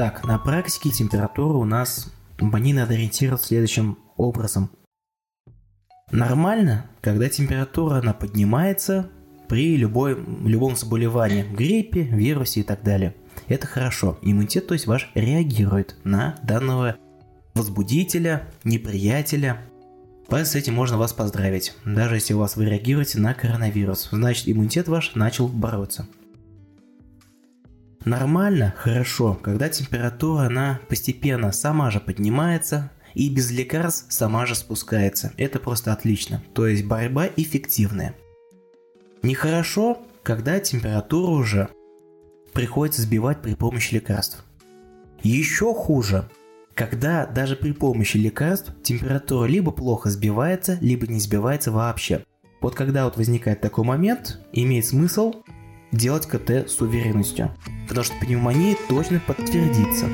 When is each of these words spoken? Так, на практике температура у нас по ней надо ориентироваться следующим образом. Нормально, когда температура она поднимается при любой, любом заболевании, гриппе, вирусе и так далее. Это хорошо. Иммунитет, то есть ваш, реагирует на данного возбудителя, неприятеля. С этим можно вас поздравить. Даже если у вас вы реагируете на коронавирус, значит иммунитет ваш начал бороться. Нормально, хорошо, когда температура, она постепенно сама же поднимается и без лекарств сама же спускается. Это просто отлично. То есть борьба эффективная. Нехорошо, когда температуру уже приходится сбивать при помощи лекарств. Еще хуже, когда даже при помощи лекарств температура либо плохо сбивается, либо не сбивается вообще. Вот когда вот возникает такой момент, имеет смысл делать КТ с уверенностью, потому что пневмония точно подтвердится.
Так, 0.00 0.24
на 0.24 0.38
практике 0.38 0.88
температура 0.88 1.58
у 1.58 1.66
нас 1.66 2.10
по 2.38 2.56
ней 2.56 2.72
надо 2.72 2.94
ориентироваться 2.94 3.48
следующим 3.48 3.98
образом. 4.16 4.70
Нормально, 6.10 6.86
когда 7.02 7.28
температура 7.28 7.96
она 7.96 8.14
поднимается 8.14 9.10
при 9.46 9.76
любой, 9.76 10.16
любом 10.42 10.74
заболевании, 10.74 11.42
гриппе, 11.42 12.00
вирусе 12.00 12.60
и 12.60 12.62
так 12.62 12.82
далее. 12.82 13.14
Это 13.46 13.66
хорошо. 13.66 14.18
Иммунитет, 14.22 14.68
то 14.68 14.72
есть 14.72 14.86
ваш, 14.86 15.10
реагирует 15.14 15.96
на 16.02 16.36
данного 16.42 16.96
возбудителя, 17.52 18.48
неприятеля. 18.64 19.60
С 20.30 20.54
этим 20.54 20.76
можно 20.76 20.96
вас 20.96 21.12
поздравить. 21.12 21.74
Даже 21.84 22.14
если 22.14 22.32
у 22.32 22.38
вас 22.38 22.56
вы 22.56 22.64
реагируете 22.64 23.20
на 23.20 23.34
коронавирус, 23.34 24.08
значит 24.12 24.48
иммунитет 24.48 24.88
ваш 24.88 25.14
начал 25.14 25.46
бороться. 25.46 26.06
Нормально, 28.04 28.74
хорошо, 28.78 29.34
когда 29.34 29.68
температура, 29.68 30.44
она 30.44 30.80
постепенно 30.88 31.52
сама 31.52 31.90
же 31.90 32.00
поднимается 32.00 32.90
и 33.14 33.28
без 33.28 33.50
лекарств 33.50 34.12
сама 34.12 34.46
же 34.46 34.54
спускается. 34.54 35.32
Это 35.36 35.58
просто 35.58 35.92
отлично. 35.92 36.42
То 36.54 36.66
есть 36.66 36.84
борьба 36.84 37.26
эффективная. 37.36 38.14
Нехорошо, 39.22 39.98
когда 40.22 40.58
температуру 40.60 41.32
уже 41.32 41.68
приходится 42.54 43.02
сбивать 43.02 43.42
при 43.42 43.54
помощи 43.54 43.94
лекарств. 43.94 44.44
Еще 45.22 45.74
хуже, 45.74 46.28
когда 46.74 47.26
даже 47.26 47.56
при 47.56 47.72
помощи 47.72 48.16
лекарств 48.16 48.72
температура 48.82 49.46
либо 49.46 49.72
плохо 49.72 50.08
сбивается, 50.08 50.78
либо 50.80 51.06
не 51.06 51.20
сбивается 51.20 51.70
вообще. 51.70 52.24
Вот 52.62 52.74
когда 52.74 53.04
вот 53.04 53.18
возникает 53.18 53.60
такой 53.60 53.84
момент, 53.84 54.40
имеет 54.52 54.86
смысл 54.86 55.42
делать 55.92 56.26
КТ 56.26 56.70
с 56.70 56.80
уверенностью, 56.80 57.50
потому 57.88 58.04
что 58.04 58.16
пневмония 58.16 58.76
точно 58.88 59.20
подтвердится. 59.26 60.06